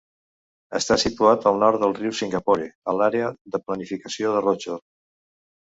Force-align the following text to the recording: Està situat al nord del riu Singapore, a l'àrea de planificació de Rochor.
Està 0.79 0.97
situat 1.03 1.45
al 1.51 1.61
nord 1.65 1.83
del 1.85 1.95
riu 1.99 2.15
Singapore, 2.21 2.67
a 2.93 2.99
l'àrea 3.03 3.31
de 3.57 3.65
planificació 3.69 4.35
de 4.39 4.45
Rochor. 4.49 4.87